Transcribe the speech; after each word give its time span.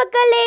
மக்களே 0.00 0.44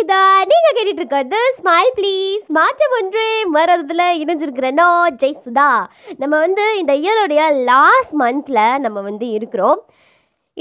இதா 0.00 0.24
நீங்க 0.50 0.68
கேட்டுட்டு 0.74 1.00
இருக்கிறது 1.00 1.38
ஸ்மைல் 1.56 1.90
ப்ளீஸ் 1.96 2.44
மாற்றம் 2.56 2.94
ஒன்றே 2.98 3.30
மறதுல 3.54 4.02
இணைஞ்சிருக்கிற 4.22 4.68
ஜெய்சுதா 4.80 5.06
ஜெய் 5.22 5.40
சுதா. 5.44 5.70
நம்ம 6.18 6.34
வந்து 6.38 6.64
இந்த 6.78 6.92
இயருடைய 6.94 7.42
லாஸ்ட் 7.70 8.14
மந்த்ல 8.20 8.78
நம்ம 8.78 9.00
வந்து 9.00 9.28
இருக்கிறோம். 9.30 9.80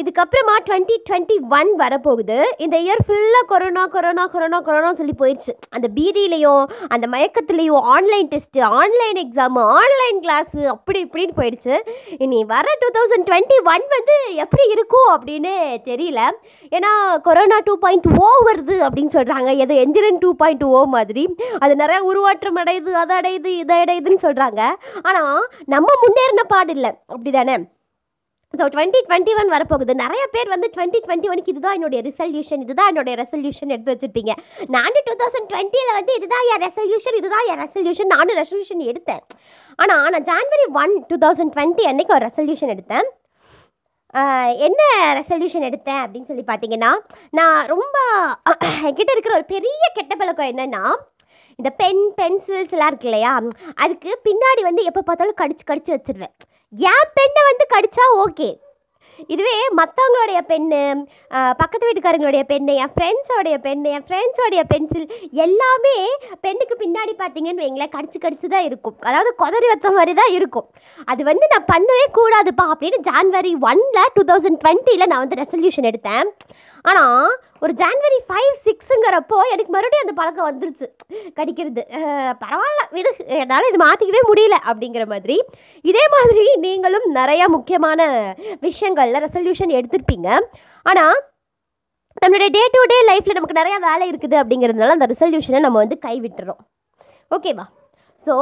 இதுக்கப்புறமா 0.02 0.54
டுவெண்ட்டி 0.68 0.96
டுவெண்ட்டி 1.08 1.36
ஒன் 1.56 1.72
வரப்போகுது. 1.82 2.38
இந்த 2.64 2.76
இயர் 2.86 3.02
ஃபுல்லாக 3.08 3.46
கொரோனா 3.52 3.84
கொரோனா 3.96 4.24
கொரோனா 4.34 4.60
கொரோனான்னு 4.68 5.00
சொல்லி 5.02 5.16
போயிடுச்சு. 5.20 5.54
அந்த 5.76 5.88
பீதியிலையும் 5.98 6.64
அந்த 6.94 7.06
மயக்கத்துலேயும் 7.14 7.84
online 7.96 8.30
test 8.32 8.64
online 8.80 9.20
exam 9.24 9.64
online 9.82 10.22
class 10.24 10.62
அப்படி 10.74 11.00
இப்படின்னு 11.06 11.36
போயிடுச்சு. 11.40 11.76
இனி 12.26 12.40
வர 12.54 12.74
டூ 12.84 12.90
தௌசண்ட் 12.98 13.28
டுவெண்ட்டி 13.30 13.60
ஒன் 13.74 13.86
வந்து 13.98 14.16
எப்படி 14.46 14.66
இருக்கும் 14.76 15.12
அப்படின்னு 15.18 15.54
தெரியல. 15.90 16.24
ஏன்னா 16.78 16.94
கொரோனா 17.28 17.60
டூ 17.70 17.76
பாயிண்ட் 17.86 18.10
ஓ 18.24 18.32
வருது 18.50 18.80
அப்படின்னு 18.88 19.16
சொல்கிறாங்க 19.18 19.54
ஏதோ 19.66 19.78
எந்திரன் 19.86 20.22
டூ 20.26 20.32
பாயிண்ட் 20.42 20.66
ஓ 20.72 20.84
மாதிரி. 20.96 21.26
அது 21.64 21.76
நிறைய 21.84 22.02
உருவாற்றம் 22.10 22.60
அடையுது 22.64 22.98
அதை 23.04 23.14
அடையுது 23.22 23.54
இதை 23.62 23.78
அடையுதுன்னு 23.84 24.26
சொல்கிறாங்க 24.28 24.62
ஆனால் 25.12 25.40
நம்ம 25.76 25.88
முன்னேறின 26.06 26.50
பாடு 26.56 26.74
இல்லை. 26.80 26.94
அப்படி 27.14 27.34
தானே 27.40 27.58
ஸோ 28.60 28.66
டுவெண்ட்டி 28.74 29.00
டுவெண்ட்டி 29.06 29.34
ஒன் 29.42 29.52
வரப்போகுது. 29.54 29.94
நிறைய 30.02 30.24
பேர் 30.34 30.50
வந்து 30.54 30.68
டுவெண்ட்டி 30.76 31.00
டுவெண்ட்டி 31.06 31.30
ஒனுக்கு 31.34 31.52
இதுதான் 31.54 31.76
என்னுடைய 31.78 32.02
ரெசல்யூஷன் 32.10 32.64
இதுதான் 32.66 32.90
என்னுடைய 32.92 33.16
ரெசல்யூஷன் 33.22 33.74
எடுத்து 33.76 33.94
வச்சிருப்பீங்க. 33.94 34.34
நானும் 34.76 35.06
டூ 35.08 35.16
தௌசண்ட் 35.22 35.50
டுவெண்ட்டியில் 35.54 35.98
வந்து 36.00 36.14
இதுதான் 36.20 36.46
என் 36.52 36.64
ரெசல்யூஷன் 36.68 37.18
இதுதான் 37.22 37.48
என் 37.52 37.62
ரெசல்யூஷன் 37.64 38.12
நானும் 38.16 38.40
ரெசல்யூஷன் 38.42 38.84
எடுத்தேன். 38.92 39.24
ஆனால் 39.80 40.12
நான் 40.16 40.28
January 40.30 40.68
one 40.84 40.94
two 41.12 41.18
thousand 41.26 41.54
twenty 41.58 41.86
அன்னைக்கு 41.92 42.16
ஒரு 42.18 42.26
ரெசல்யூஷன் 42.30 42.74
எடுத்தேன். 42.76 43.10
என்ன 44.68 44.82
ரெசல்யூஷன் 45.20 45.68
எடுத்தேன் 45.70 46.02
அப்படின்னு 46.04 46.30
சொல்லி 46.30 46.46
பார்த்தீங்கன்னா 46.50 46.92
நான் 47.38 47.60
ரொம்ப 47.74 47.98
என்கிட்ட 48.88 49.12
இருக்கிற 49.16 49.36
ஒரு 49.40 49.48
பெரிய 49.56 49.84
கெட்ட 49.98 50.14
பழக்கம் 50.22 50.52
என்னென்னா 50.54 50.84
இந்த 51.60 51.70
பென் 51.82 52.04
பென்சில்ஸ் 52.20 52.74
எல்லாம் 52.76 52.92
இருக்கு 52.92 53.10
இல்லையா? 53.10 53.32
அதுக்கு 53.84 54.12
பின்னாடி 54.28 54.62
வந்து 54.70 54.84
எப்போ 54.90 55.02
பார்த்தாலும் 55.08 55.40
கடிச்சு 55.42 55.66
கடிச்சு 55.70 55.92
வச்சிருவேன். 55.96 56.36
என் 56.74 57.10
பெண்ணை 57.18 57.42
வந்து 57.48 57.66
கடிச்சா 57.74 58.06
ஓகே. 58.26 58.52
இதுவே 59.34 59.58
மற்றவங்களுடைய 59.80 60.40
பெண்ணு 60.52 60.80
பக்கத்து 61.60 61.88
வீட்டுக்காரங்களுடைய 61.88 62.44
பெண்ணு 62.52 62.74
என் 62.84 62.94
ஃப்ரெண்ட்ஸோடைய 62.94 63.56
பெண்ணு 63.66 63.90
என் 63.98 64.06
ஃப்ரெண்ட்ஸோடைய 64.08 64.62
பென்சில் 64.72 65.06
எல்லாமே 65.46 65.94
பெண்ணுக்கு 66.46 66.76
பின்னாடி 66.82 67.14
பார்த்தீங்கன்னு 67.22 67.64
வைங்களேன் 67.66 67.94
கடிச்சு 67.96 68.20
கடிச்சு 68.24 68.48
தான் 68.54 68.66
இருக்கும். 68.70 68.98
அதாவது 69.10 69.32
கொதறி 69.44 69.70
வச்ச 69.72 69.92
மாதிரி 69.98 70.16
தான் 70.22 70.34
இருக்கும். 70.38 70.68
அது 71.14 71.24
வந்து 71.32 71.48
நான் 71.54 71.70
பண்ணவே 71.74 72.06
கூடாதுப்பா 72.20 72.66
அப்படின்னு 72.74 73.00
ஜான்வரி 73.10 73.54
ஒன்ல 73.72 74.08
டூ 74.18 74.24
தௌசண்ட் 74.32 74.62
டுவெண்ட்டியில் 74.66 75.10
நான் 75.12 75.24
வந்து 75.26 75.42
ரெசல்யூஷன் 75.44 75.90
எடுத்தேன். 75.92 76.30
ஆனால் 76.90 77.26
ஒரு 77.64 77.74
ஜான்வரி 77.82 78.18
ஃபைவ் 78.30 78.54
சிக்ஸுங்கிறப்போ 78.64 79.38
எனக்கு 79.54 79.72
மறுபடியும் 79.76 80.06
அந்த 80.06 80.14
பழக்கம் 80.20 80.48
வந்துருச்சு. 80.50 80.88
கடிக்கிறது. 81.38 81.84
பரவாயில்ல 82.44 82.82
விடு. 82.96 83.12
என்னால் 83.42 83.68
இது 83.70 83.80
மாற்றிக்கவே 83.84 84.22
முடியல 84.30 84.56
அப்படிங்கிற 84.70 85.06
மாதிரி. 85.14 85.38
இதே 85.92 86.06
மாதிரி 86.16 86.46
நீங்களும் 86.66 87.08
நிறையா 87.20 87.46
முக்கியமான 87.58 88.10
விஷயங்களில் 88.68 89.24
ரெசல்யூஷன் 89.26 89.76
எடுத்திருப்பீங்க. 89.78 90.30
ஆனால் 90.86 91.18
நம்மளுடைய 92.24 92.50
டே 92.56 92.64
டு 92.74 92.82
டே 92.92 92.98
லைஃப்பில் 93.12 93.38
நமக்கு 93.38 93.60
நிறையா 93.62 93.78
வேலை 93.88 94.06
இருக்குது 94.12 94.36
அப்படிங்கிறதுனால 94.42 94.98
அந்த 94.98 95.08
ரெசல்யூஷனை 95.14 95.62
நம்ம 95.66 95.80
வந்து 95.84 95.98
கைவிட்டுறோம். 96.08 96.62
ஓகேவா 97.36 97.66
ஸோ 98.26 98.34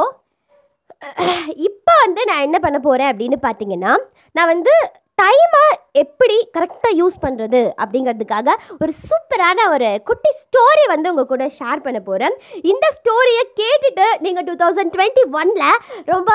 இப்போ 1.68 1.94
வந்து 2.06 2.22
நான் 2.30 2.44
என்ன 2.48 2.58
பண்ண 2.66 2.78
போகிறேன் 2.88 3.12
அப்படின்னு 3.12 3.38
பார்த்தீங்கன்னா 3.46 3.94
நான் 4.38 4.52
வந்து 4.52 4.74
டைமை 5.22 5.66
எப்படி 6.02 6.36
கரெக்டாக 6.56 6.94
யூஸ் 7.00 7.18
பண்ணுறது 7.24 7.62
அப்படிங்கிறதுக்காக 7.84 8.50
ஒரு 8.84 8.92
சூப்பரான 9.08 9.66
ஒரு 9.74 9.90
குட்டி 10.10 10.32
ஸ்டோரி 10.42 10.84
வந்து 10.94 11.12
உங்கள் 11.12 11.30
கூட 11.32 11.46
ஷேர் 11.58 11.84
பண்ண 11.86 12.00
போகிறேன் 12.08 12.36
இந்த 12.72 12.86
ஸ்டோரியை 12.98 13.44
கேட்டுட்டு 13.62 14.08
நீங்கள் 14.26 14.46
டூ 14.48 14.56
தௌசண்ட் 14.62 14.94
டுவெண்ட்டி 14.96 15.24
ஒனில் 15.40 15.82
ரொம்ப 16.14 16.32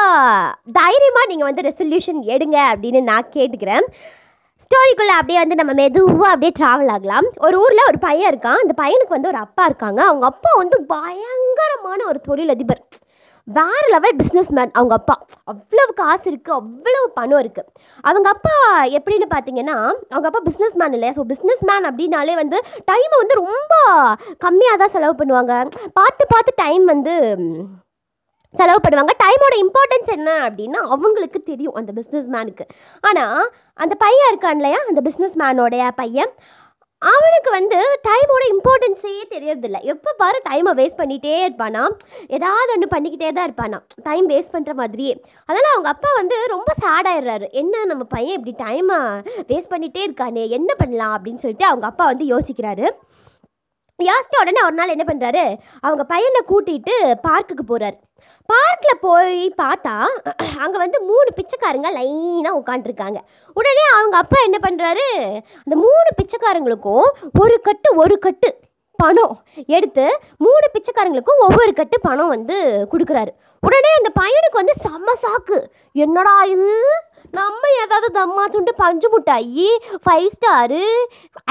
தைரியமாக 0.79 1.31
நீங்கள் 1.33 1.49
வந்து 1.49 1.67
ரெசல்யூஷன் 1.69 2.21
எடுங்க 2.35 2.59
அப்படின்னு 2.73 3.03
நான் 3.11 3.33
கேட்டுக்கிறேன். 3.37 3.87
ஸ்டோரிக்குள்ளே 4.65 5.17
அப்படியே 5.19 5.41
வந்து 5.43 5.59
நம்ம 5.59 5.73
மெதுவாக 5.81 6.31
அப்படியே 6.33 6.53
ட்ராவல் 6.61 6.93
ஆகலாம். 6.95 7.27
ஒரு 7.47 7.57
ஊரில் 7.65 7.89
ஒரு 7.91 7.99
பையன் 8.07 8.31
இருக்கான். 8.33 8.63
அந்த 8.63 8.75
பையனுக்கு 8.83 9.17
வந்து 9.17 9.33
ஒரு 9.33 9.41
அப்பா 9.47 9.65
இருக்காங்க. 9.71 10.01
அவங்க 10.11 10.27
அப்பா 10.33 10.53
வந்து 10.63 10.79
பயங்கரமான 10.95 12.01
ஒரு 12.13 12.21
தொழிலதிபர். 12.29 12.83
வேறு 13.49 13.87
லெவல் 13.95 14.17
பிஸ்னஸ் 14.21 14.51
மேன் 14.57 14.73
அவங்க 14.79 14.95
அப்பா. 14.99 15.15
அவ்வளவு 15.51 15.93
காசு 16.01 16.27
இருக்குது 16.31 16.57
அவ்வளவு 16.61 17.07
பணம் 17.19 17.41
இருக்குது 17.43 17.71
அவங்க 18.09 18.29
அப்பா 18.35 18.55
எப்படின்னு 18.99 19.27
பார்த்தீங்கன்னா 19.35 19.77
அவங்க 20.15 20.27
அப்பா 20.31 20.43
பிஸ்னஸ் 20.49 20.77
மேன் 20.81 20.95
இல்லையா? 20.97 21.13
ஸோ 21.19 21.25
பிஸ்னஸ் 21.33 21.63
மேன் 21.71 21.89
அப்படின்னாலே 21.91 22.35
வந்து 22.43 22.59
டைமை 22.91 23.17
வந்து 23.23 23.41
ரொம்ப 23.43 23.75
கம்மியாக 24.47 24.81
தான் 24.83 24.95
செலவு 24.95 25.17
பண்ணுவாங்க. 25.21 25.55
பார்த்து 25.99 26.27
பார்த்து 26.35 26.61
டைம் 26.65 26.85
வந்து 26.95 27.15
செலவு 28.55 28.81
பண்ணுவாங்க. 28.85 29.15
டைமோட 29.23 29.55
இம்பார்ட்டன்ஸ் 29.65 30.11
என்ன 30.19 30.31
அப்படின்னா 30.49 30.83
அவங்களுக்கு 30.95 31.39
தெரியும் 31.51 31.79
அந்த 31.81 31.91
பிஸ்னஸ் 31.99 32.29
மேனுக்கு 32.35 32.65
ஆனால் 33.09 33.41
அந்த 33.85 33.95
பையன் 34.05 34.31
இருக்கான் 34.31 34.59
இல்லையா? 34.61 34.79
அந்த 34.91 35.01
பிஸ்னஸ் 35.09 35.35
மேனோடைய 35.43 35.87
பையன். 36.03 36.33
அவனுக்கு 37.03 37.51
வந்து 37.51 37.79
டைமோட 38.07 38.45
இம்பார்ட்டன்ஸே 38.53 39.13
தெரியறதில்ல. 39.33 39.83
எப்போ 39.83 40.11
பாரு 40.17 40.39
டைமை 40.49 40.73
வேஸ்ட் 40.79 41.01
பண்ணிகிட்டே 41.01 41.35
இருப்பானா? 41.47 41.83
ஏதாவது 42.27 42.73
ஒன்று 42.75 42.89
பண்ணிக்கிட்டே 42.95 43.33
தான் 43.33 43.49
இருப்பானா? 43.49 43.79
டைம் 44.03 44.29
வேஸ்ட் 44.31 44.55
பண்ணுற 44.55 44.75
மாதிரியே. 44.75 45.15
அதனால் 45.47 45.75
அவங்க 45.75 45.89
அப்பா 45.89 46.11
வந்து 46.17 46.47
ரொம்ப 46.47 46.73
சேடாயிடுறாரு 46.85 47.51
என்ன 47.51 47.85
நம்ம 47.85 48.05
பையன் 48.05 48.39
இப்படி 48.39 48.55
டைமை 48.65 48.99
வேஸ்ட் 49.53 49.73
பண்ணிகிட்டே 49.75 50.03
இருக்கானே? 50.09 50.49
என்ன 50.49 50.75
பண்ணலாம்? 50.75 51.15
அப்படின்னு 51.19 51.37
சொல்லிட்டு 51.37 51.67
அவங்க 51.67 51.87
அப்பா 51.87 52.05
வந்து 52.05 52.27
யோசிக்கிறாரு. 52.35 52.87
யோசித்த 53.99 54.41
உடனே 54.41 54.63
ஒரு 54.63 54.75
நாள் 54.75 54.95
என்ன 54.95 55.05
பண்ணுறாரு 55.09 55.45
அவங்க 55.81 56.05
பையனை 56.05 56.41
கூட்டிகிட்டு 56.49 56.95
பார்க்குக்கு 57.29 57.65
போகிறார் 57.67 57.97
பார்க்கில் 58.49 59.01
போய் 59.01 59.41
பார்த்தா 59.63 59.95
அங்கே 60.63 60.79
வந்து 60.79 60.99
மூணு 61.11 61.31
பிச்சைக்காரங்க 61.39 61.89
லைனாக 61.97 62.59
உட்காண்ட்ருக்காங்க 62.61 63.19
உடனே 63.57 63.85
அவங்க 63.97 64.17
அப்பா 64.17 64.39
என்ன 64.45 64.59
பண்ணுறாரு 64.67 65.07
அந்த 65.65 65.75
மூணு 65.85 66.11
பிச்சைக்காரங்களுக்கும் 66.21 67.09
ஒரு 67.43 67.57
கட்டு 67.61 67.91
ஒரு 67.97 68.19
கட்டு 68.19 68.51
பணம் 68.99 69.35
எடுத்து 69.77 70.05
மூணு 70.45 70.67
பிச்சைக்காரங்களுக்கும் 70.75 71.43
ஒவ்வொரு 71.47 71.73
கட்டு 71.73 71.97
பணம் 72.01 72.33
வந்து 72.35 72.57
கொடுக்குறாரு. 72.93 73.33
உடனே 73.63 73.91
அந்த 73.99 74.11
பையனுக்கு 74.21 74.61
வந்து 74.61 74.75
செம்ம 74.85 75.11
சாக்கு. 75.25 75.59
என்னடா 76.05 76.35
இது? 76.55 76.71
நம்ம 77.31 77.63
ஏதாவது 77.83 78.09
தம்மா 78.19 78.45
துண்டு 78.45 78.73
பஞ்சு 78.75 79.09
முட்டாயி 79.13 79.69
ஃபைவ் 80.05 80.29
ஸ்டாரு 80.35 80.83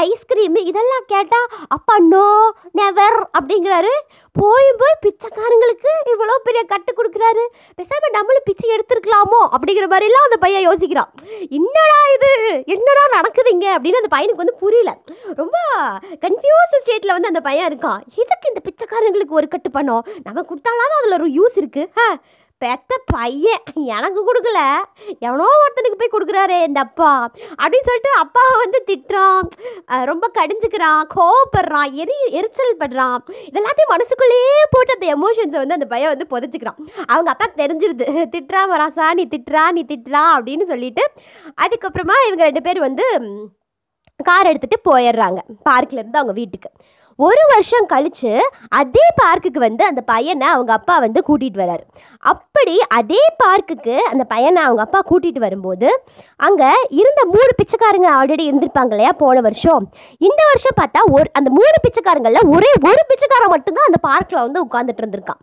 ஐஸ்கிரீமு 0.04 0.62
இதெல்லாம் 0.72 1.08
கேட்டால் 1.08 1.50
அப்பா 1.68 1.96
நோ 1.98 2.28
நெவர் 2.72 3.18
அப்படிங்கிறாரு. 3.38 3.94
போய் 4.36 4.70
போய் 4.80 5.02
பிச்சைக்காரங்களுக்கு 5.04 5.92
இவ்வளோ 6.14 6.34
பெரிய 6.44 6.64
கட்டு 6.64 6.92
கொடுக்குறாரு. 6.94 7.44
பேசாமல் 7.76 8.16
நம்மளும் 8.16 8.46
பிச்சை 8.46 8.70
எடுத்துருக்கலாமோ 8.76 9.42
அப்படிங்கிற 9.56 9.88
மாதிரிலாம் 9.94 10.28
அந்த 10.28 10.38
பையன் 10.38 10.66
யோசிக்கிறான். 10.68 11.12
என்னடா 11.50 12.00
இது? 12.16 12.32
என்னடா 12.76 13.04
நடக்குதுங்க? 13.18 13.68
அப்படின்னு 13.78 14.02
அந்த 14.02 14.12
பையனுக்கு 14.16 14.44
வந்து 14.44 14.62
புரியல. 14.64 14.94
ரொம்ப 15.42 15.58
கன்ஃபியூஸ்ட் 16.26 16.82
ஸ்டேட்டில் 16.84 17.16
வந்து 17.18 17.28
அந்த 17.28 17.42
பையன் 17.42 17.70
இருக்கான். 17.72 18.02
எதுக்கு 18.24 18.52
இந்த 18.54 18.64
பிச்சைக்காரங்களுக்கு 18.68 19.40
ஒரு 19.42 19.48
கட்டு 19.48 19.72
பண்ணோம் 19.78 20.04
நம்ம 20.24 20.42
கொடுத்தாலும் 20.42 21.00
அதில் 21.00 21.20
ஒரு 21.20 21.30
யூஸ் 21.40 21.58
இருக்குது 21.62 21.92
ஆ 22.04 22.08
பெத்த 22.64 22.98
பையன் 23.14 23.66
எனக்கு 23.74 24.22
கொடுக்கல. 24.28 24.60
எவனோ 25.20 25.46
ஒருத்தனுக்கு 25.62 25.98
போய் 26.00 26.14
கொடுக்குறாரே 26.14 26.60
இந்த 26.68 26.80
அப்பா. 26.80 27.12
அப்படின்னு 27.64 27.88
சொல்லிட்டு 27.88 28.12
அப்பாவை 28.24 28.54
வந்து 28.64 28.80
திட்டுறான். 28.90 29.48
ரொம்ப 30.12 30.32
கடிஞ்சுக்கிறான் 30.38 31.02
கோவப்படுறான் 31.16 31.92
எரி 32.04 32.18
எரிச்சல் 32.40 32.80
படுறான். 32.80 33.18
இதெல்லாத்தையும் 33.50 33.94
மனசுக்குள்ளேயே 33.94 34.64
போட்டு 34.70 34.96
அந்த 34.98 35.10
எமோஷன்ஸை 35.16 35.62
வந்து 35.64 35.78
அந்த 35.80 35.90
பையன் 35.94 36.14
வந்து 36.14 36.30
புதைச்சிக்கிறான். 36.34 36.80
அவங்க 37.08 37.32
அப்பா 37.36 37.48
தெரிஞ்சிருது. 37.64 38.08
திட்டுறா 38.36 38.64
வராசா 38.74 39.14
நீ 39.20 39.26
திட்டுறா 39.36 39.66
நீ 39.72 39.84
திட்டுறா 39.94 40.24
அப்படின்னு 40.38 40.64
சொல்லிட்டு 40.74 41.06
அதுக்கப்புறமா 41.66 42.18
இவங்க 42.26 42.44
ரெண்டு 42.44 42.62
பேர் 42.62 42.80
வந்து 42.80 43.06
கார் 44.30 44.48
எடுத்துகிட்டு 44.48 44.78
போயிடுறாங்க. 44.90 45.40
பார்க்கில் 45.64 46.00
இருந்து 46.00 46.20
அவங்க 46.20 46.36
வீட்டுக்கு. 46.42 46.70
ஒரு 47.20 47.44
வருஷம் 47.52 47.86
கழிச்சு 47.92 48.32
அதே 48.80 49.04
பார்க்குக்கு 49.20 49.60
வந்து 49.66 49.84
அந்த 49.90 50.02
பையனை 50.10 50.48
அவங்க 50.54 50.72
அப்பா 50.78 50.96
வந்து 51.04 51.20
கூட்டிகிட்டு 51.28 51.62
வரார். 51.62 51.84
அப்படி 52.32 52.74
அதே 52.98 53.22
பார்க்குக்கு 53.44 53.96
அந்த 54.12 54.24
பையனை 54.32 54.62
அவங்க 54.66 54.82
அப்பா 54.86 55.00
கூட்டிகிட்டு 55.12 55.46
வரும்போது 55.46 55.90
அங்கே 56.48 56.72
இருந்த 57.02 57.22
மூணு 57.36 57.52
பிச்சைக்காரங்க 57.60 58.10
ஆல்ரெடி 58.18 58.46
இருந்திருப்பாங்க 58.50 58.94
இல்லையா 58.96 59.14
போன 59.24 59.44
வருஷம். 59.48 59.86
இந்த 60.28 60.42
வருஷம் 60.52 60.78
பார்த்தா 60.82 61.04
ஒரு 61.18 61.28
அந்த 61.40 61.52
மூணு 61.60 61.78
பிச்சைக்காரங்களில் 61.86 62.52
ஒரே 62.56 62.72
ஒரு 62.92 63.04
பிச்சைக்காரன் 63.12 63.54
மட்டும்தான் 63.56 63.90
அந்த 63.92 64.02
பார்க்கில் 64.10 64.46
வந்து 64.46 64.66
உட்காந்துட்டு 64.68 65.04
இருந்திருக்கான். 65.04 65.42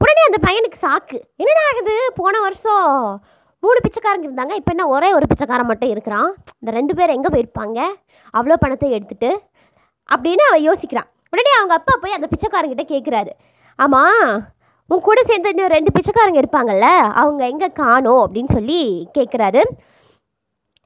உடனே 0.00 0.22
அந்த 0.28 0.40
பையனுக்கு 0.46 0.80
சாக்கு. 0.86 1.18
என்னடா 1.42 1.64
ஆகுது 1.72 1.96
போன 2.20 2.34
வருஷம் 2.46 2.86
மூணு 3.62 3.78
பிச்சைக்காரங்க 3.84 4.26
இருந்தாங்க 4.26 4.54
இப்போ 4.58 4.70
என்ன 4.74 4.84
ஒரே 4.96 5.08
ஒரு 5.18 5.26
பிச்சைக்காரன் 5.30 5.68
மட்டும் 5.70 5.92
இருக்கிறான்? 5.94 6.28
இந்த 6.60 6.70
ரெண்டு 6.76 6.92
பேர் 6.98 7.14
எங்கே 7.14 7.30
போயிருப்பாங்க? 7.34 7.78
அவ்வளோ 8.38 8.56
பணத்தை 8.62 8.88
எடுத்துகிட்டு 8.96 9.30
அப்படின்னு 10.14 10.44
அவன் 10.48 10.66
யோசிக்கிறான். 10.68 11.08
உடனே 11.30 11.50
அவங்க 11.56 11.74
அப்பா 11.74 11.98
போய் 12.00 12.12
அந்த 12.12 12.26
பிச்சைக்காரங்கிட்ட 12.26 12.84
கேட்குறாரு 12.88 13.32
ஆமாம் 13.76 14.46
உன் 14.86 15.00
கூட 15.00 15.22
சேர்ந்து 15.22 15.48
இன்னும் 15.48 15.66
ரெண்டு 15.66 15.90
பிச்சைக்காரங்க 15.92 16.38
இருப்பாங்கல்ல 16.38 16.86
அவங்க 17.14 17.46
எங்கே 17.46 17.68
காணோம்? 17.72 18.22
அப்படின்னு 18.26 18.52
சொல்லி 18.52 19.08
கேட்குறாரு 19.18 19.62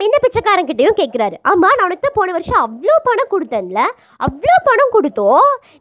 இந்த 0.04 0.16
பிச்சைக்காரங்கிட்டையும் 0.24 0.96
கேட்குறாரு 1.00 1.36
ஆமாம் 1.50 1.74
நான் 1.76 1.86
உனக்கு 1.88 2.04
தான் 2.04 2.16
போன 2.18 2.32
வருஷம் 2.36 2.62
அவ்வளோ 2.66 2.94
பணம் 3.08 3.30
கொடுத்தேன்ல. 3.32 3.80
அவ்வளோ 4.26 4.56
பணம் 4.68 4.92
கொடுத்தோ 4.94 5.26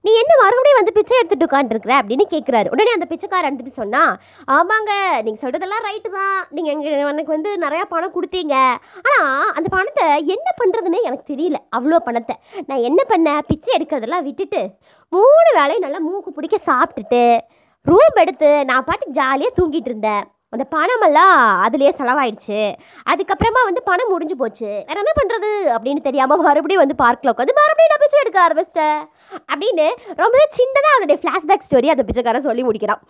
நீ 0.06 0.12
என்ன 0.21 0.33
மறுபடியும் 0.41 0.79
வந்து 0.79 0.95
பிச்சை 0.97 1.15
எடுத்துட்டு 1.19 1.47
உட்காந்துருக்குற 1.47 1.94
அப்படின்னு 2.01 2.25
கேட்குறாரு 2.33 2.71
உடனே 2.73 2.91
அந்த 2.97 3.07
பிச்சைக்காரன் 3.12 3.50
எடுத்துட்டு 3.50 3.79
சொன்னால் 3.81 4.12
ஆமாங்க 4.57 4.91
நீங்கள் 5.25 5.41
சொல்கிறதெல்லாம் 5.44 5.85
ரைட்டு 5.88 6.12
தான். 6.18 6.38
நீங்கள் 6.57 6.73
எங்கள் 6.75 7.13
எனக்கு 7.13 7.35
வந்து 7.35 7.53
நிறையா 7.65 7.85
பணம் 7.94 8.15
கொடுத்தீங்க. 8.18 8.56
ஆனால் 9.06 9.47
அந்த 9.57 9.68
பணத்தை 9.75 10.07
என்ன 10.35 10.47
பண்ணுறதுன்னு 10.62 11.01
எனக்கு 11.09 11.25
தெரியல. 11.33 11.59
அவ்வளோ 11.77 12.00
பணத்தை. 12.09 12.38
நான் 12.69 12.85
என்ன 12.89 13.01
பண்ணேன் 13.13 13.41
பிச்சை 13.51 13.71
எடுக்கிறதெல்லாம் 13.77 14.27
விட்டுட்டு 14.27 14.62
மூணு 15.15 15.50
வேளையும் 15.59 15.85
நல்லா 15.85 16.01
மூக்கு 16.09 16.31
பிடிக்க 16.35 16.57
சாப்பிட்டுட்டு 16.69 17.24
ரூம் 17.85 18.21
எடுத்து 18.24 18.51
நான் 18.69 18.85
பாட்டுக்கு 18.88 19.17
ஜாலியாக 19.21 19.56
தூங்கிட்டு 19.57 19.91
இருந்தேன். 19.91 20.24
அந்த 20.56 20.63
பணமெல்லாம் 20.74 21.36
அதுலேயே 21.65 21.92
செலவாயிடுச்சு. 21.98 22.57
அதுக்கப்புறமா 23.12 23.62
வந்து 23.68 23.81
பணம் 23.89 24.09
முடிஞ்சு 24.13 24.36
போச்சு. 24.42 24.69
வேற 24.88 24.98
என்ன 25.03 25.12
பண்ணுறது 25.19 25.51
அப்படின்னு 25.75 26.01
தெரியாமல் 26.07 26.44
மறுபடியும் 26.48 26.81
வந்து 26.83 26.98
பார்க்கில் 27.03 27.31
உட்காந்து 27.31 27.56
மறுபடியும் 27.59 27.92
நான் 27.94 28.01
பிச்சை 28.03 28.18
எடுக்க 28.24 28.39
ஆரம்பிச்சிட்டேன். 28.45 29.00
அப்படின்னு 29.51 29.86
ரொம்பவே 30.21 30.45
சின்னதாக 30.57 30.95
அவனுடைய 30.95 31.18
ஃப்ளாஷ்பேக் 31.21 31.65
ஸ்டோரி 31.68 31.92
அந்த 31.94 32.03
பிச்சைக்காரன் 32.07 32.45
சொல்லி 32.48 32.65
முடிக்கிறான். 32.69 33.01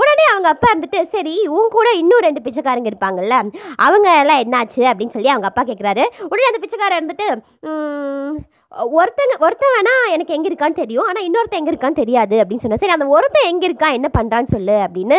உடனே 0.00 0.24
அவங்க 0.32 0.48
அப்பா 0.54 0.70
இருந்துட்டு 0.72 1.02
சரி 1.14 1.34
உன் 1.58 1.74
கூட 1.76 1.88
இன்னும் 2.00 2.24
ரெண்டு 2.26 2.42
பிச்சைக்காரங்க 2.46 2.90
இருப்பாங்கல்ல 2.92 3.38
அவங்க 3.86 4.08
எல்லாம் 4.22 4.42
என்னாச்சு? 4.44 4.82
அப்படின்னு 4.92 5.16
சொல்லி 5.16 5.32
அவங்க 5.34 5.50
அப்பா 5.50 5.64
கேட்குறாரு 5.70 6.06
உடனே 6.32 6.50
அந்த 6.50 6.62
பிச்சைக்காரன் 6.64 7.00
இருந்துட்டு 7.00 7.28
ஒருத்தங்க 8.98 9.34
ஒருத்தன் 9.46 9.74
வேணா 9.76 9.94
எனக்கு 10.14 10.34
எங்கே 10.38 10.50
இருக்கான்னு 10.50 10.80
தெரியும். 10.82 11.06
ஆனால் 11.10 11.26
இன்னொருத்தன் 11.28 11.60
எங்கே 11.62 11.72
இருக்கான்னு 11.74 12.00
தெரியாது. 12.02 12.36
அப்படின்னு 12.42 12.64
சொன்னேன். 12.64 12.82
சரி 12.82 12.96
அந்த 12.96 13.06
ஒருத்தன் 13.14 13.48
எங்கே 13.52 13.66
இருக்கான்? 13.70 13.96
என்ன 14.00 14.08
பண்ணுறான்னு 14.18 14.54
சொல்லு. 14.56 14.76
அப்படின்னு 14.86 15.18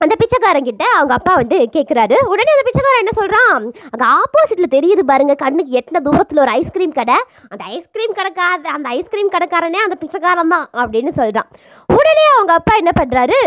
அந்த 0.00 0.14
பிச்சைக்காரங்கிட்ட 0.20 0.84
அவங்க 0.92 1.12
அப்பா 1.16 1.32
வந்து 1.38 1.56
கேட்குறாரு 1.74 2.16
உடனே 2.30 2.52
அந்த 2.52 2.64
பிச்சைக்காரன் 2.66 3.02
என்ன 3.02 3.12
சொல்கிறான் 3.12 3.64
அங்கே 3.88 4.06
ஆப்போசிட்டில் 4.14 4.72
தெரியுது 4.74 5.02
பாருங்க 5.10 5.34
கண்ணுக்கு 5.42 5.76
எட்டின 5.80 6.00
தூரத்தில் 6.06 6.40
ஒரு 6.40 6.52
ஐஸ்கிரீம் 6.52 6.94
கடை. 6.94 7.16
அந்த 7.50 7.62
ஐஸ்கிரீம் 7.72 8.14
கடைக்கார 8.18 8.72
அந்த 8.76 8.88
ஐஸ்கிரீம் 8.96 9.32
கடைக்காரனே 9.34 9.80
அந்த 9.82 9.98
பிச்சைக்காரன் 10.00 10.54
தான் 10.54 10.66
அப்படின்னு 10.82 11.12
சொல்கிறான் 11.18 11.50
உடனே 11.88 12.24
அவங்க 12.30 12.54
அப்பா 12.54 12.74
என்ன 12.76 12.94
பண்ணுறாரு 12.96 13.40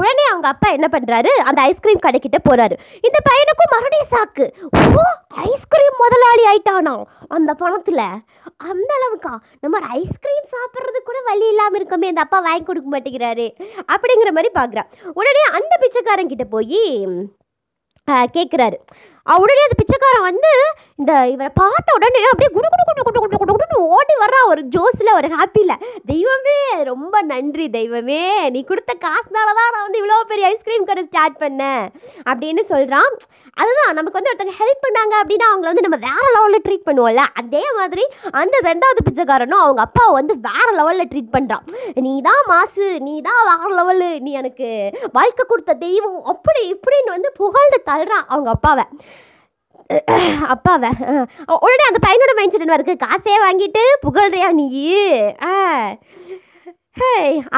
உடனே 0.00 0.24
அவங்க 0.30 0.46
அப்பா 0.52 0.68
என்ன 0.76 0.86
பண்ணுறாரு 0.94 1.30
அந்த 1.48 1.60
ஐஸ்கிரீம் 1.70 2.02
கடைக்கிட்ட 2.06 2.38
போகிறாரு 2.48 2.74
இந்த 3.06 3.18
பையனுக்கும் 3.28 3.72
மறுபடியும் 3.74 4.10
சாக்கு. 4.14 4.44
ஓ 4.98 5.04
ஐஸ்கிரீம் 5.50 5.96
முதலாளி 6.02 6.44
ஆயிட்டானா? 6.50 6.94
அந்த 7.36 7.50
பணத்தில். 7.62 8.04
அந்த 8.70 8.90
அளவுக்கா? 8.98 9.32
நம்ம 9.62 9.78
ஒரு 9.80 9.88
ஐஸ்கிரீம் 10.00 10.46
சாப்பிட்றது 10.54 11.00
கூட 11.08 11.18
வழி 11.28 11.46
இல்லாமல் 11.52 11.78
இருக்கமே 11.80 12.10
இந்த 12.12 12.24
அப்பா 12.26 12.40
வாங்கி 12.46 12.64
கொடுக்க 12.68 12.90
மாட்டேங்கிறாரு. 12.94 13.46
அப்படிங்கிற 13.94 14.32
மாதிரி 14.36 14.52
பார்க்குறான் 14.58 14.90
உடனே 15.20 15.44
அந்த 15.58 15.72
பிச்சைக்காரங்கிட்ட 15.84 16.46
போய் 16.56 16.80
கேட்குறாரு 18.38 18.76
உடனே 19.42 19.62
அந்த 19.66 19.76
பிச்சைக்காரன் 19.78 20.26
வந்து 20.30 20.50
இந்த 21.00 21.12
இவரை 21.32 21.50
பார்த்த 21.60 21.96
உடனே 21.96 22.20
அப்படியே 22.30 22.50
குடு 22.56 22.68
குடு 22.72 22.84
குடு 22.88 23.02
குடு 23.06 23.20
குடு 23.22 23.38
குடு 23.40 23.52
குடுன்னு 23.54 23.78
ஓடி 23.96 24.14
வர்றான் 24.20 24.50
ஒரு 24.52 24.62
ஜோஸில் 24.74 25.16
ஒரு 25.16 25.28
ஹாப்பியில் 25.36 25.80
தெய்வமே 26.10 26.58
ரொம்ப 26.90 27.14
நன்றி 27.32 27.66
தெய்வமே. 27.78 28.20
நீ 28.54 28.60
கொடுத்த 28.68 28.92
காசுனால 29.06 29.48
தான் 29.58 29.72
நான் 29.74 29.86
வந்து 29.86 30.00
இவ்வளோ 30.02 30.20
பெரிய 30.30 30.44
ஐஸ்கிரீம் 30.52 30.86
கடை 30.90 31.02
ஸ்டார்ட் 31.08 31.36
பண்ணேன். 31.42 31.82
அப்படின்னு 32.30 32.62
சொல்கிறான் 32.72 33.10
அதுதான் 33.60 33.96
நமக்கு 33.98 34.18
வந்து 34.18 34.30
ஒருத்தங்க 34.30 34.54
ஹெல்ப் 34.60 34.84
பண்ணாங்க 34.86 35.14
அப்படின்னா 35.20 35.46
அவங்கள 35.50 35.68
வந்து 35.70 35.84
நம்ம 35.86 35.98
வேற 36.06 36.24
லெவலில் 36.36 36.64
ட்ரீட் 36.66 36.86
பண்ணுவோம்ல. 36.88 37.22
அதே 37.40 37.64
மாதிரி 37.78 38.04
அந்த 38.40 38.56
ரெண்டாவது 38.70 39.04
பிச்சைக்காரனும் 39.08 39.62
அவங்க 39.64 39.82
அப்பாவை 39.86 40.14
வந்து 40.18 40.34
வேறு 40.48 40.72
லெவலில் 40.80 41.10
ட்ரீட் 41.12 41.34
பண்ணுறான் 41.36 41.64
நீ 42.06 42.14
தான் 42.28 42.42
மாசு 42.52 42.88
நீ 43.08 43.14
தான் 43.28 43.42
வேறு 43.50 43.72
லெவலு 43.80 44.10
நீ 44.26 44.32
எனக்கு 44.42 44.68
வாழ்க்கை 45.18 45.44
கொடுத்த 45.44 45.78
தெய்வம். 45.86 46.18
அப்படி 46.34 46.62
இப்படின்னு 46.74 47.16
வந்து 47.16 47.30
புகழ்ந்து 47.42 47.80
தள்ளுறான் 47.90 48.26
அவங்க 48.32 48.50
அப்பாவை. 48.56 48.86
அப்பாவை 50.46 50.88
உடனே 51.60 51.84
அந்த 51.86 52.00
பையனோட 52.06 52.32
மைண்ட் 52.34 52.50
செட் 52.50 52.60
என்ன 52.60 52.72
இருக்கு? 52.72 52.96
காசே 53.04 53.34
வாங்கிட்டு 53.44 53.82
புகழ்றியா 54.02 54.52
நீ 54.52 54.66
ஆ. 55.44 55.54
ஹே 57.00 57.08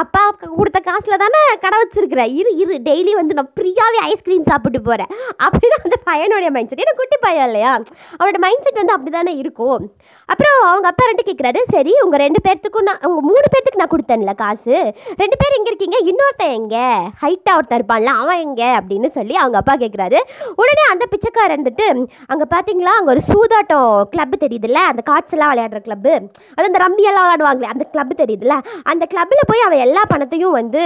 அப்பா 0.00 0.20
கொடுத்த 0.58 0.78
காசில் 0.86 1.20
தானே 1.22 1.40
கடை 1.64 1.76
வச்சிருக்கிற? 1.80 2.22
இரு 2.38 2.50
இரு. 2.62 2.74
டெய்லி 2.86 3.12
வந்து 3.18 3.34
நான் 3.38 3.50
ஃப்ரீயாகவே 3.56 3.98
ஐஸ்கிரீம் 4.08 4.46
சாப்பிட்டு 4.48 4.78
போகிறேன் 4.86 5.10
அப்படின்னு 5.44 5.76
அந்த 5.84 5.96
பையனுடைய 6.08 6.48
மைண்ட் 6.54 6.70
செட் 6.70 6.82
ஏன்னா 6.84 6.94
குட்டி 7.00 7.16
பையன் 7.24 7.46
இல்லையா? 7.48 7.72
அவனோட 8.18 8.38
மைண்ட் 8.44 8.64
செட் 8.66 8.80
வந்து 8.80 8.94
அப்படி 8.94 9.10
தானே 9.16 9.32
இருக்கும். 9.42 9.84
அப்புறம் 10.32 10.56
அவங்க 10.70 10.86
அப்பா 10.90 11.04
ரெண்டு 11.10 11.26
கேட்குறாரு 11.28 11.60
சரி 11.74 11.92
உங்கள் 12.04 12.22
ரெண்டு 12.24 12.40
பேர்த்துக்கும் 12.46 12.86
நான் 12.88 13.04
உங்கள் 13.10 13.26
மூணு 13.28 13.46
பேர்த்துக்கு 13.52 13.82
நான் 13.82 13.92
கொடுத்தேன்ல 13.94 14.34
காசு. 14.42 14.74
ரெண்டு 15.22 15.38
பேர் 15.42 15.56
எங்கே 15.58 15.70
இருக்கீங்க 15.72 16.00
இன்னொருத்தன் 16.10 16.56
எங்கே? 16.58 16.84
ஹைட்டாக 17.22 17.56
ஒருத்தன் 17.60 17.80
இருப்பான்ல 17.80 18.14
அவன் 18.24 18.42
எங்கே? 18.46 18.70
அப்படின்னு 18.80 19.10
சொல்லி 19.18 19.36
அவங்க 19.42 19.58
அப்பா 19.62 19.76
கேட்குறாரு 19.84 20.20
உடனே 20.62 20.86
அந்த 20.94 21.06
பிச்சைக்காரர் 21.14 21.56
இருந்துட்டு 21.56 21.88
அங்கே 22.32 22.48
பார்த்தீங்களா 22.56 22.96
அங்கே 22.98 23.14
ஒரு 23.16 23.24
சூதாட்டம் 23.30 23.88
கிளப் 24.16 24.36
தெரியுதுல்ல? 24.44 24.82
அந்த 24.90 25.04
கார்ட்ஸ் 25.12 25.36
எல்லாம் 25.38 25.52
விளையாடுற 25.54 25.82
கிளப்பு 25.86 26.12
அது 26.56 26.68
அந்த 26.70 26.82
ரம்மியெல்லாம் 26.86 27.26
விளையாடுவாங்களே 27.28 27.72
அந்த 27.76 27.86
கிளப் 27.94 28.14
தெரியுதுல்ல? 28.24 28.58
அந்த 28.92 29.04
கிளப்பில் 29.30 29.48
போய் 29.48 29.64
அவன் 29.64 29.82
எல்லா 29.84 30.02
பணத்தையும் 30.10 30.54
வந்து 30.58 30.82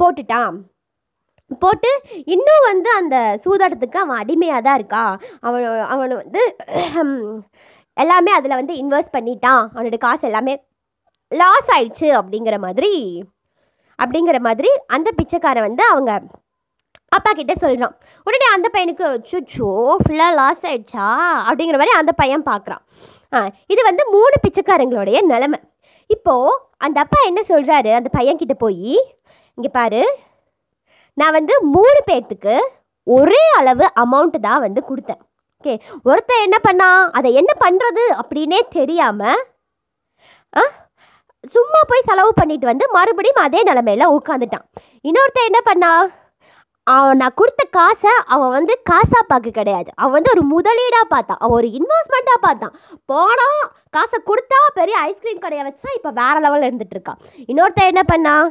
போட்டுட்டான். 0.00 0.54
போட்டு 1.62 1.90
இன்னும் 2.34 2.66
வந்து 2.70 2.90
அந்த 2.98 3.16
சூதாட்டத்துக்கு 3.44 3.98
அவன் 4.02 4.20
அடிமையாக 4.22 4.60
தான் 4.66 4.78
இருக்கான். 4.80 5.14
அவன் 5.46 5.64
அவனை 5.94 6.14
வந்து 6.22 6.42
எல்லாமே 8.02 8.32
அதில் 8.36 8.58
வந்து 8.60 8.74
இன்வெஸ்ட் 8.82 9.14
பண்ணிட்டான். 9.16 9.64
அவனோட 9.74 9.98
காசு 10.04 10.24
எல்லாமே 10.30 10.54
லாஸ் 11.32 11.68
ஆயிடுச்சு 11.76 12.08
அப்படிங்கிற 12.20 12.58
மாதிரி 12.66 12.92
அப்படிங்கிற 13.98 14.38
மாதிரி 14.46 14.70
அந்த 14.96 15.08
பிச்சைக்காரன் 15.18 15.66
வந்து 15.68 15.84
அவங்க 15.92 16.12
அப்பா 17.16 17.30
கிட்டே 17.38 17.54
சொல்கிறான் 17.64 17.94
உடனே 18.26 18.46
அந்த 18.54 18.66
பையனுக்கு 18.74 19.06
சுச்சோ 19.30 19.70
ஃபுல்லாக 20.02 20.38
லாஸ் 20.40 20.64
ஆயிடுச்சா? 20.70 21.08
அப்படிங்கிற 21.48 21.78
மாதிரி 21.80 21.94
அந்த 22.00 22.12
பையன் 22.22 22.48
பார்க்குறான் 22.52 22.82
இது 23.74 23.82
வந்து 23.90 24.02
மூணு 24.14 24.36
பிச்சைக்காரங்களுடைய 24.44 25.18
நிலமை. 25.32 25.58
இப்போது 26.12 26.56
அந்த 26.78 26.98
அப்பா 27.00 27.18
என்ன 27.26 27.40
சொல்கிறாரு 27.48 27.90
அந்த 27.98 28.08
பையன்கிட்ட 28.16 28.54
போய் 28.58 28.92
இங்கே 29.58 29.70
பாரு 29.72 30.02
நான் 31.16 31.36
வந்து 31.38 31.54
மூணு 31.74 31.98
பேர்த்துக்கு 32.06 32.54
ஒரே 33.06 33.42
அளவு 33.58 33.84
அமௌண்ட்டு 34.02 34.38
தான் 34.40 34.62
வந்து 34.64 34.80
கொடுத்தேன். 34.88 35.20
ஓகே 35.56 35.74
ஒருத்தன் 36.04 36.44
என்ன 36.46 36.58
பண்ணா 36.58 36.88
அதை 37.18 37.30
என்ன 37.32 37.52
பண்ணுறது 37.60 38.04
அப்படின்னே 38.20 38.60
தெரியாமல் 38.70 39.40
ஆ 40.52 40.62
சும்மா 41.54 41.80
போய் 41.90 42.06
செலவு 42.08 42.32
பண்ணிட்டு 42.34 42.66
வந்து 42.66 42.86
மறுபடியும் 42.92 43.44
அதே 43.44 43.60
நிலமையில 43.68 44.08
உட்காந்துட்டான் 44.16 44.66
இன்னொருத்தன் 45.04 45.48
என்ன 45.50 45.60
பண்ணா 45.64 45.92
அவன் 46.86 47.20
நான் 47.22 47.36
கொடுத்த 47.40 47.62
காசை 47.76 48.12
அவன் 48.34 48.52
வந்து 48.56 48.74
காசாக 48.90 49.22
பார்க்க 49.30 49.58
கிடையாது. 49.58 49.90
அவன் 50.00 50.14
வந்து 50.16 50.32
ஒரு 50.34 50.42
முதலீடாக 50.54 51.06
பார்த்தான். 51.12 51.40
அவன் 51.42 51.56
ஒரு 51.58 51.68
இன்வெஸ்ட்மெண்ட்டாக 51.78 52.40
பார்த்தான். 52.46 52.74
போனால் 53.10 53.60
காசை 53.96 54.18
கொடுத்தா 54.30 54.58
பெரிய 54.78 54.96
ஐஸ்கிரீம் 55.08 55.44
கடையை 55.44 55.64
வச்சா 55.68 55.88
இப்போ 55.98 56.10
வேற 56.20 56.34
லெவலில் 56.44 56.68
இருந்துட்டு 56.68 56.96
இருக்கான். 56.96 57.20
இன்னொருத்தன் 57.50 57.90
என்ன 57.92 58.04
பண்ணான் 58.12 58.48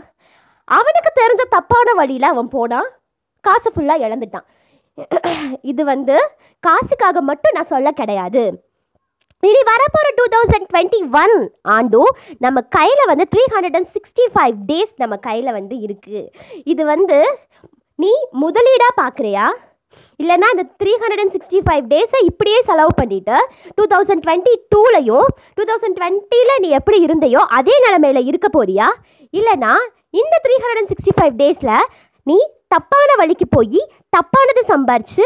அவனுக்கு 0.77 1.11
தெரிஞ்ச 1.21 1.45
தப்பான 1.57 1.93
வழியில் 1.99 2.31
அவன் 2.33 2.49
போனான் 2.55 2.89
காசை 3.47 3.69
ஃபுல்லாக 3.75 4.05
இழந்துட்டான். 4.07 4.47
இது 5.71 5.81
வந்து 5.93 6.15
காசுக்காக 6.67 7.21
மட்டும் 7.29 7.55
நான் 7.57 7.71
சொல்ல 7.73 7.91
கிடையாது. 8.01 8.43
இனி 9.49 9.61
வரப்போகிற 9.69 10.09
டூ 10.17 10.25
தௌசண்ட் 10.33 10.67
டுவெண்ட்டி 10.71 10.99
ஒன் 11.21 11.37
ஆண்டும் 11.75 12.11
நம்ம 12.45 12.61
கையில் 12.75 13.09
வந்து 13.11 13.25
three 13.33 13.43
hundred 13.53 13.77
and 13.79 13.91
sixty 13.95 14.25
five 14.33 14.57
days 14.71 14.93
நம்ம 15.03 15.15
கையில் 15.29 15.55
வந்து 15.59 15.75
இருக்குது 15.85 16.21
இது 16.73 16.83
வந்து 16.93 17.17
நீ 18.01 18.11
முதலீடாக 18.43 18.93
பார்க்குறியா 19.01 19.45
இல்லைனா 20.19 20.47
இந்த 20.53 20.63
three 20.81 20.91
hundred 21.01 21.21
and 21.23 21.33
sixty 21.35 21.59
five 21.65 21.85
டேஸை 21.93 22.19
இப்படியே 22.29 22.59
செலவு 22.67 22.91
பண்ணிவிட்டு 22.99 23.37
டூ 23.77 23.85
தௌசண்ட் 23.93 24.23
டுவெண்ட்டி 24.25 24.53
டூலையும் 24.73 25.27
டூ 25.57 25.63
தௌசண்ட் 25.69 25.97
டுவெண்ட்டியில் 25.99 26.53
நீ 26.63 26.69
எப்படி 26.79 26.99
இருந்தையோ 27.07 27.41
அதே 27.57 27.75
நிலமையில 27.85 28.21
இருக்க 28.29 28.47
போறியா? 28.57 28.87
இல்லைனா 29.33 29.71
இந்த 30.13 30.35
three 30.45 30.55
hundred 30.61 30.81
and 30.81 30.91
sixty 30.93 31.13
five 31.17 31.35
டேஸில் 31.41 31.73
நீ 32.27 32.37
தப்பான 32.67 33.09
வழிக்கு 33.21 33.47
போய் 33.47 33.81
தப்பானது 34.15 34.63
சம்பாரிச்சு 34.71 35.25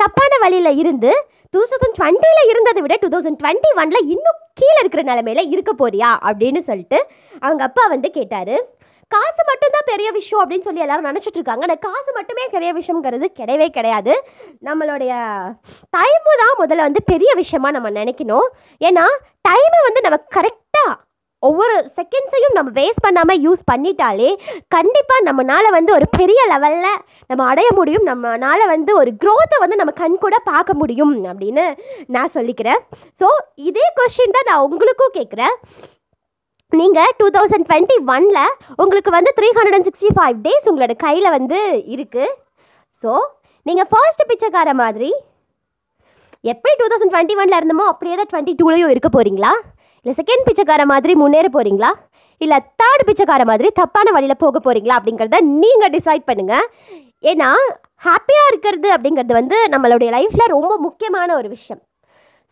தப்பான 0.00 0.32
வழியில் 0.44 0.72
இருந்து 0.82 1.10
டூ 1.54 1.62
தௌசண்ட் 1.70 1.96
டுவெண்ட்டியில் 1.98 2.50
இருந்ததை 2.52 2.80
விட 2.84 2.94
டூ 3.02 3.08
தௌசண்ட் 3.14 3.40
டுவெண்ட்டி 3.42 3.70
ஒனில் 3.80 4.08
இன்னும் 4.14 4.38
கீழே 4.60 4.78
இருக்கிற 4.82 5.02
நிலமையில 5.10 5.42
இருக்க 5.54 5.72
போறியா? 5.80 6.10
அப்படின்னு 6.28 6.60
சொல்லிட்டு 6.68 6.98
அவங்க 7.42 7.62
அப்பா 7.68 7.84
வந்து 7.94 8.08
கேட்டார். 8.10 8.54
காசு 9.14 9.40
மட்டும்தான் 9.50 9.88
பெரிய 9.92 10.08
விஷயம் 10.18 10.42
அப்படின்னு 10.42 10.66
சொல்லி 10.66 10.84
எல்லாரும் 10.84 11.08
நினச்சிட்டு 11.10 11.38
இருக்காங்க. 11.40 11.64
ஆனால் 11.66 11.82
காசு 11.86 12.10
மட்டுமே 12.18 12.44
பெரிய 12.56 12.72
விஷயங்கிறது 12.80 13.28
கிடையவே 13.40 13.68
கிடையாது. 13.78 14.14
நம்மளுடைய 14.68 15.12
டைமு 15.96 16.34
தான் 16.42 16.58
முதல்ல 16.64 16.88
வந்து 16.88 17.02
பெரிய 17.12 17.32
விஷயமா 17.42 17.70
நம்ம 17.78 17.90
நினைக்கணும். 18.00 18.50
ஏன்னா 18.88 19.06
டைமை 19.48 19.80
வந்து 19.88 20.06
நம்ம 20.08 20.18
கரெக்டாக 20.36 20.92
ஒவ்வொரு 21.48 21.76
செகண்ட்ஸையும் 21.96 22.56
நம்ம 22.56 22.70
வேஸ்ட் 22.76 23.04
பண்ணாமல் 23.04 23.40
யூஸ் 23.44 23.62
பண்ணிட்டாலே 23.70 24.28
கண்டிப்பாக 24.74 25.24
நம்மளால் 25.28 25.74
வந்து 25.76 25.90
ஒரு 25.96 26.06
பெரிய 26.18 26.40
லெவலில் 26.50 27.00
நம்ம 27.30 27.46
அடைய 27.52 27.68
முடியும். 27.78 28.04
நம்மளால் 28.10 28.70
வந்து 28.74 28.92
ஒரு 29.00 29.12
க்ரோத்தை 29.22 29.58
வந்து 29.62 29.80
நம்ம 29.80 29.94
கண் 30.02 30.22
கூட 30.24 30.38
பார்க்க 30.50 30.80
முடியும் 30.82 31.16
அப்படின்னு 31.30 31.64
நான் 32.16 32.34
சொல்லிக்கிறேன். 32.36 32.82
ஸோ 33.22 33.28
இதே 33.70 33.86
கொஷின் 33.98 34.36
தான் 34.36 34.48
நான் 34.50 34.66
உங்களுக்கும் 34.68 35.16
கேட்குறேன். 35.18 35.56
நீங்கள் 36.72 37.12
டூ 37.20 37.26
தௌசண்ட் 37.34 37.66
டுவெண்ட்டி 37.68 37.96
ஒனில் 38.14 38.52
உங்களுக்கு 38.82 39.10
வந்து 39.16 39.30
three 39.38 39.48
hundred 39.56 39.76
and 39.78 39.88
sixty 39.88 40.10
five 40.16 40.36
days 40.46 40.68
உங்களோட 40.70 40.94
கையில் 41.04 41.28
வந்து 41.34 41.58
இருக்குது 41.94 42.30
ஸோ 43.02 43.12
நீங்கள் 43.66 43.88
ஃபர்ஸ்ட் 43.90 44.24
பிச்சைக்கார 44.30 44.72
மாதிரி 44.80 45.10
எப்படி 46.44 46.72
டூ 46.80 46.86
தௌசண்ட் 46.92 47.12
டுவெண்ட்டி 47.14 47.36
ஒனில் 47.40 47.58
இருந்தமோ 47.58 47.84
அப்படியே 47.92 48.14
தான் 48.16 48.30
டுவெண்ட்டி 48.32 48.54
டூலையும் 48.60 48.92
இருக்க 48.94 49.08
போகிறீங்களா 49.08 49.52
இல்லை 50.06 50.16
செகண்ட் 50.20 50.46
பிச்சைக்கார 50.48 50.84
மாதிரி 50.84 51.14
முன்னேற 51.14 51.48
போகிறீங்களா 51.56 51.90
இல்லை 52.40 52.58
தேர்ட் 52.80 53.06
பிச்சைக்கார 53.08 53.42
மாதிரி 53.44 53.68
தப்பான 53.80 54.10
வழியில் 54.10 54.42
போக 54.44 54.58
போகிறீங்களா 54.58 54.96
அப்படிங்கிறத 54.98 55.40
நீங்கள் 55.62 55.94
டிசைட் 55.96 56.28
பண்ணுங்கள் 56.30 56.66
ஏன்னா 57.24 57.50
ஹாப்பியாக 58.02 58.50
இருக்கிறது 58.50 58.88
அப்படிங்கிறது 58.94 59.34
வந்து 59.40 59.56
நம்மளுடைய 59.74 60.10
லைஃப்பில் 60.10 60.52
ரொம்ப 60.56 60.72
முக்கியமான 60.78 61.28
ஒரு 61.36 61.48
விஷயம். 61.48 61.82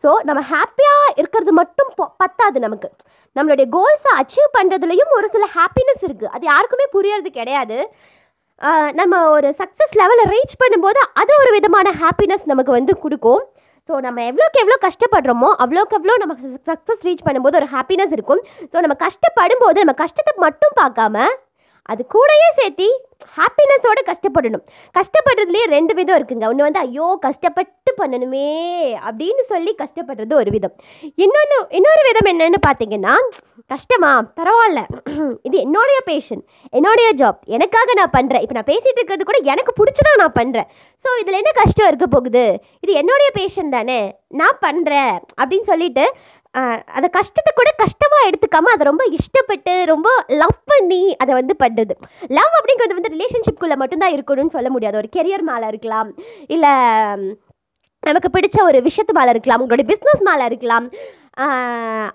ஸோ 0.03 0.09
நம்ம 0.27 0.41
ஹாப்பியாக 0.53 1.11
இருக்கிறது 1.19 1.53
மட்டும் 1.59 1.89
பத்தாது 2.21 2.57
நமக்கு. 2.65 2.89
நம்மளுடைய 3.37 3.67
கோல்ஸை 3.75 4.11
அச்சீவ் 4.21 4.49
பண்ணுறதுலையும் 4.57 5.11
ஒரு 5.17 5.27
சில 5.35 5.45
ஹாப்பினஸ் 5.57 6.03
இருக்குது 6.07 6.31
அது 6.35 6.43
யாருக்குமே 6.51 6.87
புரியறது 6.95 7.31
கிடையாது. 7.39 7.77
நம்ம 8.99 9.13
ஒரு 9.35 9.49
சக்ஸஸ் 9.59 9.95
லெவலில் 9.99 10.31
ரீச் 10.33 10.59
பண்ணும்போது 10.63 10.99
அது 11.21 11.31
ஒரு 11.43 11.51
விதமான 11.57 11.93
ஹாப்பினஸ் 12.01 12.43
நமக்கு 12.51 12.71
வந்து 12.77 12.93
கொடுக்கும். 13.03 13.43
ஸோ 13.89 13.93
நம்ம 14.05 14.19
எவ்வளோக்கு 14.31 14.61
எவ்வளோ 14.63 14.77
கஷ்டப்படுறோமோ 14.87 15.47
அவ்வளோக்கு 15.63 15.95
எவ்வளோ 15.99 16.15
நம்ம 16.23 16.33
சக்ஸஸ் 16.71 17.05
ரீச் 17.07 17.23
பண்ணும்போது 17.27 17.57
ஒரு 17.61 17.67
ஹாப்பினஸ் 17.75 18.13
இருக்கும். 18.17 18.41
ஸோ 18.73 18.77
நம்ம 18.85 18.97
கஷ்டப்படும் 19.05 19.63
போது 19.63 19.77
நம்ம 19.83 19.95
கஷ்டத்தை 20.03 20.33
மட்டும் 20.45 20.75
பார்க்காம 20.81 21.25
அது 21.89 22.01
கூடயே 22.13 22.49
சேர்த்தி 22.57 22.87
ஹாப்பினஸோடு 23.37 24.01
கஷ்டப்படணும். 24.09 24.63
கஷ்டப்படுறதுலேயே 24.97 25.65
ரெண்டு 25.73 25.93
விதம் 25.97 26.17
இருக்குங்க. 26.19 26.45
ஒன்று 26.51 26.65
வந்து 26.67 26.81
ஐயோ 26.85 27.07
கஷ்டப்பட்டு 27.25 27.91
பண்ணணுமே 27.99 28.47
அப்படின்னு 29.07 29.43
சொல்லி 29.51 29.71
கஷ்டப்படுறது 29.81 30.33
ஒரு 30.41 30.51
விதம். 30.55 30.75
இன்னொன்று 31.23 31.57
இன்னொரு 31.79 32.03
விதம் 32.07 32.29
என்னன்னு 32.33 32.59
பார்த்தீங்கன்னா 32.67 33.15
கஷ்டமா? 33.73 34.11
பரவாயில்ல. 34.39 34.81
இது 35.47 35.57
என்னுடைய 35.65 35.99
பேஷன் 36.09 36.41
என்னுடைய 36.79 37.09
ஜாப் 37.21 37.41
எனக்காக 37.57 37.93
நான் 37.99 38.15
பண்ணுறேன் 38.17 38.43
இப்போ 38.45 38.57
நான் 38.57 38.71
பேசிகிட்டு 38.71 38.99
இருக்கிறது 38.99 39.29
கூட 39.29 39.39
எனக்கு 39.53 39.73
பிடிச்சதான் 39.79 40.21
நான் 40.23 40.37
பண்ணுறேன் 40.39 40.69
ஸோ 41.05 41.09
இதில் 41.21 41.39
என்ன 41.41 41.53
கஷ்டம் 41.61 41.89
இருக்க 41.91 42.07
போகுது? 42.15 42.45
இது 42.85 42.93
என்னுடைய 43.03 43.29
பேஷன் 43.39 43.75
தானே. 43.77 44.01
நான் 44.41 44.61
பண்ணுறேன் 44.65 45.15
அப்படின்னு 45.41 45.67
சொல்லிட்டு 45.69 46.03
அதை 46.97 47.07
கஷ்டத்தை 47.09 47.51
கூட 47.55 47.69
கஷ்டமாக 47.83 48.27
எடுத்துக்காமல் 48.29 48.73
அதை 48.75 48.85
ரொம்ப 48.85 49.03
இஷ்டப்பட்டு 49.17 49.73
ரொம்ப 49.93 50.09
லவ் 50.41 50.57
பண்ணி 50.65 51.03
அதை 51.15 51.33
வந்து 51.33 51.53
பண்ணுறது 51.63 51.93
லவ் 52.39 52.57
அப்படிங்கிறது 52.59 52.97
வந்து 52.99 53.13
ரிலேஷன்ஷிப்குள்ளே 53.15 53.77
மட்டும்தான் 53.83 54.15
இருக்கணும்னு 54.15 54.55
சொல்ல 54.57 54.69
முடியாது. 54.69 54.97
ஒரு 54.97 55.09
கெரியர் 55.17 55.47
மேலே 55.51 55.67
இருக்கலாம். 55.67 56.11
இல்லை 56.47 56.73
நமக்கு 58.09 58.29
பிடிச்ச 58.35 58.57
ஒரு 58.67 58.77
விஷயத்து 58.89 59.13
மேலே 59.17 59.33
இருக்கலாம் 59.35 59.63
உங்களுடைய 59.63 59.87
பிஸ்னஸ் 59.89 60.27
மேலே 60.29 60.45
இருக்கலாம். 60.51 60.85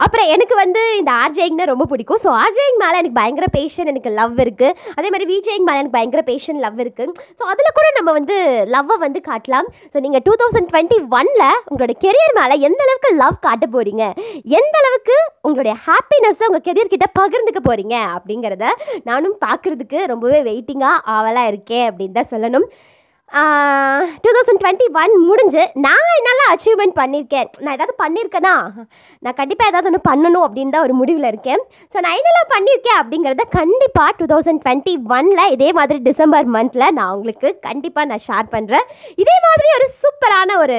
அப்புறம் 0.05 0.31
எனக்கு 0.33 0.55
வந்து 0.63 0.81
இந்த 0.99 1.11
ஆர்ஜேயிங்னா 1.21 1.65
ரொம்ப 1.71 1.85
பிடிக்கும். 1.91 2.21
ஸோ 2.25 2.29
ஆர்ஜேயிங் 2.41 2.79
மேலே 2.83 2.97
எனக்கு 3.01 3.19
பயங்கர 3.19 3.47
பேஷன் 3.55 3.91
எனக்கு 3.93 4.11
லவ் 4.19 4.35
இருக்குது 4.45 4.75
அதே 4.97 5.09
மாதிரி 5.13 5.27
விஜேயிங் 5.31 5.67
மேலே 5.69 5.79
எனக்கு 5.81 5.97
பயங்கர 5.97 6.23
பேஷன் 6.31 6.59
லவ் 6.65 6.81
இருக்குது 6.85 7.13
ஸோ 7.39 7.43
அதில் 7.53 7.75
கூட 7.79 7.87
நம்ம 7.99 8.13
வந்து 8.19 8.37
லவ்வை 8.75 8.97
வந்து 9.05 9.21
காட்டலாம். 9.29 9.69
ஸோ 9.93 10.01
நீங்கள் 10.07 10.25
டூ 10.27 10.35
தௌசண்ட் 10.43 10.69
டுவெண்ட்டி 10.73 10.99
ஒனில் 11.19 11.47
உங்களோட 11.71 11.95
கெரியர் 12.05 12.37
மேலே 12.41 12.57
எந்த 12.69 12.83
அளவுக்கு 12.87 13.13
லவ் 13.23 13.39
காட்ட 13.47 13.69
போகிறீங்க 13.77 14.05
எந்த 14.59 14.75
அளவுக்கு 14.83 15.17
உங்களுடைய 15.47 15.77
ஹாப்பினஸ்ஸை 15.87 16.49
உங்கள் 16.51 16.67
கெரியர் 16.69 16.93
கிட்ட 16.95 17.09
பகிர்ந்துக்க 17.21 17.63
போகிறீங்க 17.69 17.97
அப்படிங்கிறத 18.17 18.67
நானும் 19.11 19.39
பார்க்குறதுக்கு 19.47 20.01
ரொம்பவே 20.13 20.41
வெயிட்டிங்காக 20.51 21.03
ஆவலாக 21.17 21.53
இருக்கேன் 21.55 21.87
அப்படின்னு 21.91 22.19
தான் 22.21 22.33
சொல்லணும். 22.35 22.69
டூ 24.25 24.31
தௌசண்ட் 24.35 24.61
டுவெண்ட்டி 24.63 24.87
ஒன் 24.95 25.13
முடிஞ்சு 25.23 25.63
நான் 25.77 26.11
என்னெல்லாம் 26.17 26.51
அச்சீவ்மெண்ட் 26.53 26.95
பண்ணியிருக்கேன் 26.99 27.49
நான் 27.63 27.75
ஏதாவது 27.75 27.95
பண்ணியிருக்கேனா 28.03 28.53
நான் 29.23 29.37
கண்டிப்பாக 29.37 29.71
ஏதாவது 29.71 29.89
ஒன்று 29.91 30.01
பண்ணணும் 30.09 30.45
அப்படின்னு 30.47 30.75
தான் 30.75 30.87
ஒரு 30.87 30.95
முடிவில் 30.95 31.29
இருக்கேன். 31.29 31.63
ஸோ 31.93 31.97
நான் 32.01 32.17
என்னெல்லாம் 32.19 32.53
பண்ணியிருக்கேன் 32.55 32.99
அப்படிங்கிறத 33.01 33.47
கண்டிப்பாக 33.57 34.13
டூ 34.19 34.27
தௌசண்ட் 34.27 34.63
டுவெண்ட்டி 34.65 34.95
ஒனில் 35.17 35.53
இதே 35.53 35.71
மாதிரி 35.73 35.99
டிசம்பர் 36.01 36.53
மந்தில் 36.57 36.95
நான் 36.99 37.15
உங்களுக்கு 37.17 37.51
கண்டிப்பாக 37.61 38.11
நான் 38.11 38.25
ஷேர் 38.27 38.53
பண்ணுறேன் 38.55 38.87
இதே 39.19 39.37
மாதிரி 39.47 39.69
ஒரு 39.79 39.89
சூப்பரான 40.03 40.59
ஒரு 40.65 40.79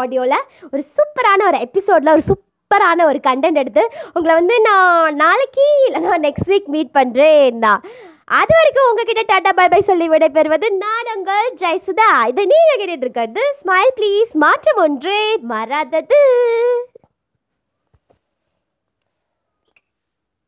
ஆடியோவில் 0.00 0.38
ஒரு 0.72 0.82
சூப்பரான 0.96 1.44
ஒரு 1.50 1.60
எபிசோடில் 1.66 2.14
ஒரு 2.16 2.24
சூப்பரான 2.30 3.04
ஒரு 3.04 3.20
கண்டென்ட் 3.28 3.62
எடுத்து 3.62 3.84
உங்களை 4.16 4.32
வந்து 4.34 4.56
நான் 4.68 5.20
நாளைக்கு 5.22 5.66
இல்லைனா 5.86 6.16
நெக்ஸ்ட் 6.26 6.50
வீக் 6.52 6.72
மீட் 6.76 6.92
பண்ணுறேன் 6.96 7.60
நான் 7.60 7.82
அது 8.28 8.52
வரைக்கும் 8.58 8.88
உங்ககிட்ட 8.90 9.22
டாடா 9.26 9.52
பை 9.52 9.68
பை 9.68 9.80
சொல்லி 9.80 10.06
விடைபெறுவது 10.08 10.66
நான் 10.84 11.10
உங்கள் 11.16 11.52
ஜெயசுதா. 11.62 12.10
இதை 12.28 12.44
நீங்கள் 12.52 12.80
கேட்டுட்டு 12.80 13.06
இருக்கிறது 13.06 13.44
ஸ்மைல் 13.60 13.92
ப்ளீஸ் 13.98 14.32
மாற்றம் 14.44 14.82
ஒன்றே. 14.84 15.22
மறாதது 15.52 16.22